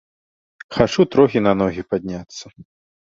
[0.77, 2.45] Хачу трохі на ногі падняцца.